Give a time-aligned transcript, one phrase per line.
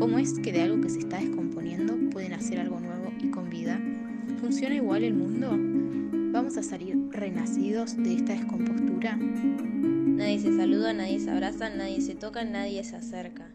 [0.00, 3.50] ¿Cómo es que de algo que se está descomponiendo pueden hacer algo nuevo y con
[3.50, 3.78] vida?
[4.40, 5.50] ¿Funciona igual el mundo?
[6.32, 9.18] ¿Vamos a salir renacidos de esta descompostura?
[9.18, 13.50] Nadie se saluda, nadie se abraza, nadie se toca, nadie se acerca.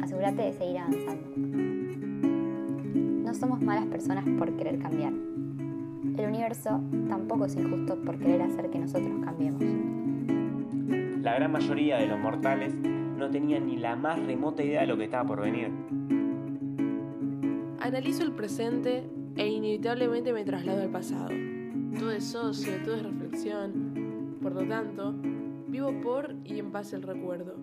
[0.00, 1.28] Asegúrate de seguir avanzando.
[3.24, 5.12] No somos malas personas por querer cambiar.
[6.18, 9.62] El universo tampoco es injusto por querer hacer que nosotros cambiemos.
[11.28, 14.96] La gran mayoría de los mortales no tenían ni la más remota idea de lo
[14.96, 15.70] que estaba por venir.
[17.80, 21.28] Analizo el presente e inevitablemente me traslado al pasado.
[21.98, 24.38] Todo es ocio, todo es reflexión.
[24.40, 25.12] Por lo tanto,
[25.68, 27.56] vivo por y en paz el recuerdo.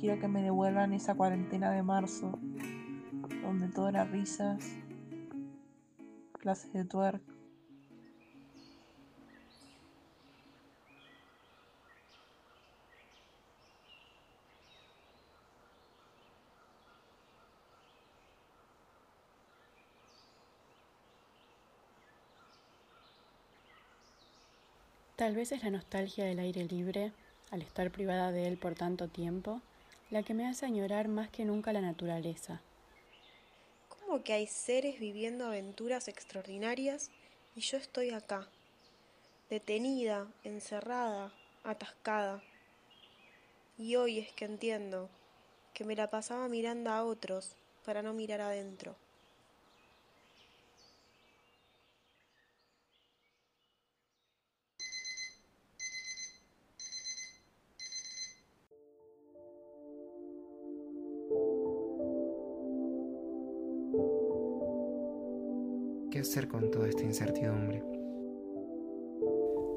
[0.00, 2.38] Quiero que me devuelvan esa cuarentena de marzo,
[3.42, 4.74] donde todo era risas,
[6.32, 7.20] clases de twerk,
[25.16, 27.10] Tal vez es la nostalgia del aire libre,
[27.50, 29.62] al estar privada de él por tanto tiempo,
[30.10, 32.60] la que me hace añorar más que nunca la naturaleza.
[33.88, 37.10] ¿Cómo que hay seres viviendo aventuras extraordinarias
[37.54, 38.46] y yo estoy acá,
[39.48, 41.32] detenida, encerrada,
[41.64, 42.42] atascada?
[43.78, 45.08] Y hoy es que entiendo
[45.72, 48.96] que me la pasaba mirando a otros para no mirar adentro.
[66.16, 67.84] ¿Qué hacer con toda esta incertidumbre?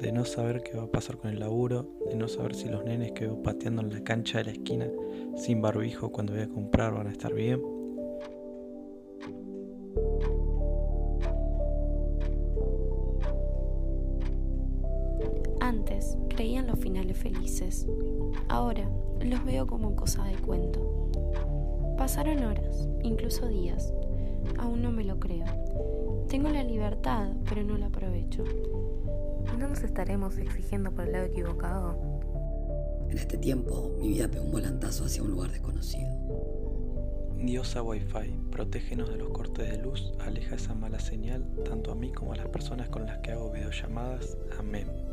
[0.00, 2.82] De no saber qué va a pasar con el laburo, de no saber si los
[2.86, 4.90] nenes que veo pateando en la cancha de la esquina
[5.36, 7.60] sin barbijo cuando voy a comprar van a estar bien.
[15.60, 17.86] Antes creía en los finales felices,
[18.48, 18.90] ahora
[19.20, 21.10] los veo como cosa de cuento.
[21.98, 23.92] Pasaron horas, incluso días,
[24.58, 25.44] aún no me lo creo.
[26.28, 28.44] Tengo la libertad, pero no la aprovecho.
[29.58, 31.96] ¿No nos estaremos exigiendo por el lado equivocado?
[33.10, 36.10] En este tiempo, mi vida pegó un volantazo hacia un lugar desconocido.
[37.36, 42.12] Diosa Wi-Fi, protégenos de los cortes de luz, aleja esa mala señal tanto a mí
[42.12, 44.38] como a las personas con las que hago videollamadas.
[44.58, 45.11] Amén.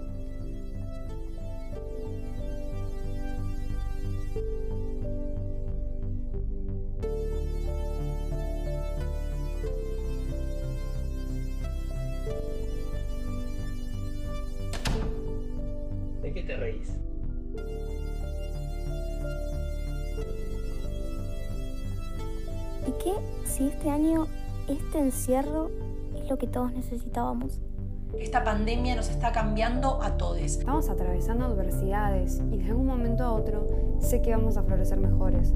[16.50, 16.90] Te reís?
[22.88, 23.14] ¿Y qué
[23.46, 24.26] si este año,
[24.68, 25.70] este encierro,
[26.16, 27.62] es lo que todos necesitábamos?
[28.18, 30.40] Esta pandemia nos está cambiando a todos.
[30.40, 33.68] Estamos atravesando adversidades y de un momento a otro
[34.00, 35.54] sé que vamos a florecer mejores.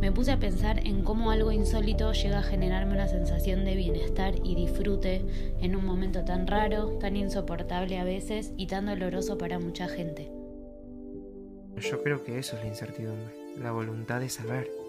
[0.00, 4.34] Me puse a pensar en cómo algo insólito llega a generarme una sensación de bienestar
[4.42, 5.26] y disfrute
[5.60, 10.32] en un momento tan raro, tan insoportable a veces y tan doloroso para mucha gente.
[11.76, 14.79] Yo creo que eso es la incertidumbre, la voluntad de saber.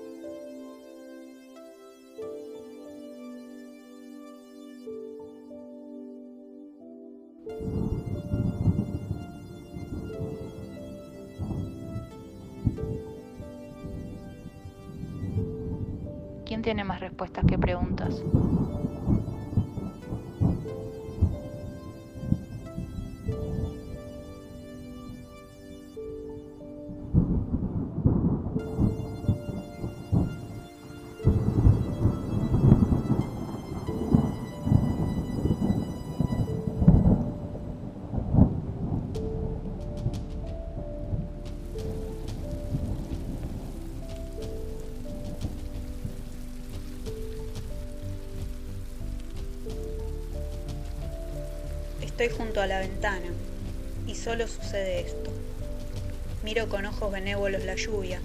[16.62, 18.26] Tiene más respuestas que preguntas?
[52.22, 53.26] Estoy junto a la ventana
[54.06, 55.32] y solo sucede esto.
[56.44, 58.22] Miro con ojos benévolos la lluvia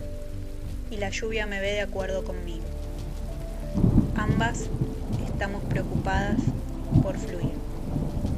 [0.91, 2.67] y la lluvia me ve de acuerdo conmigo.
[4.15, 4.67] Ambas
[5.27, 6.37] estamos preocupadas
[7.03, 7.55] por fluir.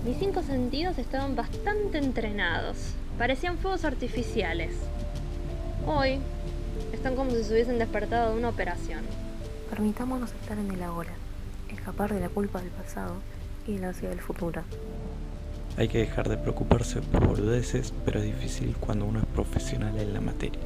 [0.04, 2.76] Mis cinco sentidos estaban bastante entrenados.
[3.18, 4.70] Parecían fuegos artificiales.
[5.88, 6.20] Hoy
[6.92, 9.00] están como si se hubiesen despertado de una operación.
[9.70, 11.14] Permitámonos estar en el ahora,
[11.68, 13.14] escapar de la culpa del pasado
[13.66, 14.62] y de la ansiedad del futuro.
[15.78, 20.12] Hay que dejar de preocuparse por boludeces, pero es difícil cuando uno es profesional en
[20.12, 20.58] la materia.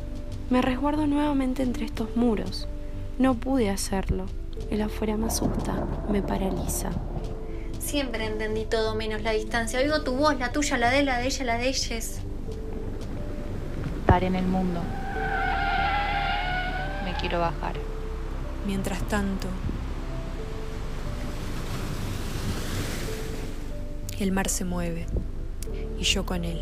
[0.48, 2.66] Me resguardo nuevamente entre estos muros.
[3.18, 4.24] No pude hacerlo.
[4.70, 6.92] El afuera me asusta, me paraliza.
[7.78, 9.80] Siempre entendí todo menos la distancia.
[9.80, 12.20] Oigo tu voz, la tuya, la de la de ella, la de ellas.
[14.00, 14.80] Estar en el mundo.
[17.04, 17.74] Me quiero bajar.
[18.66, 19.48] Mientras tanto,
[24.22, 25.06] el mar se mueve
[25.98, 26.60] y yo con él.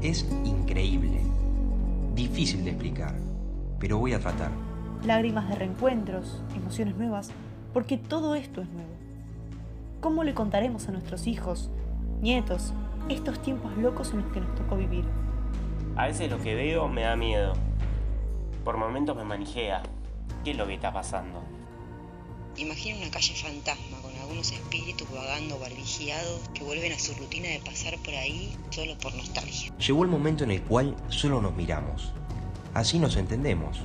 [0.00, 1.20] Es increíble,
[2.14, 3.14] difícil de explicar,
[3.80, 4.50] pero voy a tratar.
[5.04, 7.30] Lágrimas de reencuentros, emociones nuevas,
[7.72, 8.90] porque todo esto es nuevo.
[10.00, 11.70] ¿Cómo le contaremos a nuestros hijos,
[12.20, 12.72] nietos,
[13.08, 15.04] estos tiempos locos en los que nos tocó vivir?
[15.96, 17.54] A veces lo que veo me da miedo.
[18.64, 19.82] Por momentos me manijea.
[20.44, 21.42] ¿Qué es lo que está pasando?
[22.56, 27.60] Imagina una calle fantasma con algunos espíritus vagando barbigiados que vuelven a su rutina de
[27.60, 29.72] pasar por ahí solo por nostalgia.
[29.78, 32.12] Llegó el momento en el cual solo nos miramos.
[32.74, 33.80] Así nos entendemos,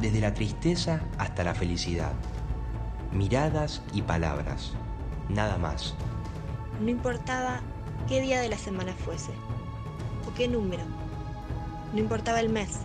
[0.00, 2.12] desde la tristeza hasta la felicidad.
[3.12, 4.72] Miradas y palabras,
[5.28, 5.94] nada más.
[6.80, 7.60] No importaba
[8.08, 9.32] qué día de la semana fuese,
[10.26, 10.82] o qué número.
[11.92, 12.78] No importaba el mes,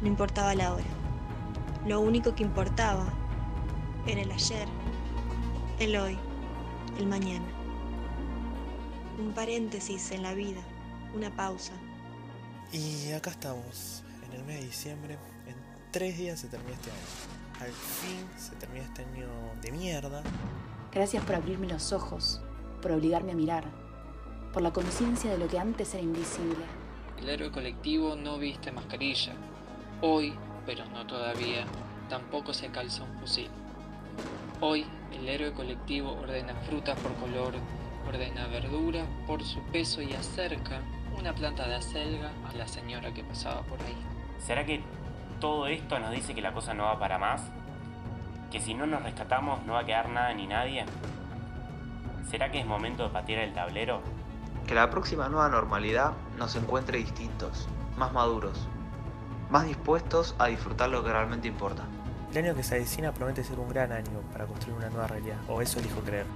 [0.00, 0.84] no importaba la hora.
[1.86, 3.04] Lo único que importaba
[4.06, 4.66] era el ayer,
[5.78, 6.16] el hoy,
[6.98, 7.44] el mañana.
[9.18, 10.60] Un paréntesis en la vida,
[11.14, 11.72] una pausa.
[12.72, 14.02] Y acá estamos,
[14.46, 15.18] en el mes de diciembre.
[15.46, 15.56] En
[15.90, 17.00] tres días se termina este año.
[17.60, 19.28] Al fin se termina este año
[19.60, 20.22] de mierda.
[20.92, 22.40] Gracias por abrirme los ojos,
[22.80, 23.64] por obligarme a mirar,
[24.52, 26.64] por la conciencia de lo que antes era invisible.
[27.18, 29.34] El héroe colectivo no viste mascarilla.
[30.02, 30.34] Hoy,
[30.64, 31.64] pero no todavía,
[32.08, 33.50] tampoco se calza un fusil.
[34.60, 37.54] Hoy, el héroe colectivo ordena frutas por color,
[38.06, 40.82] ordena verdura por su peso y acerca
[41.18, 44.15] una planta de acelga a la señora que pasaba por ahí.
[44.38, 44.82] ¿Será que
[45.40, 47.42] todo esto nos dice que la cosa no va para más?
[48.50, 50.84] ¿Que si no nos rescatamos no va a quedar nada ni nadie?
[52.30, 54.00] ¿Será que es momento de patear el tablero?
[54.66, 58.68] Que la próxima nueva normalidad nos encuentre distintos, más maduros,
[59.50, 61.84] más dispuestos a disfrutar lo que realmente importa.
[62.32, 65.38] El año que se avecina promete ser un gran año para construir una nueva realidad,
[65.48, 66.26] o eso elijo creer.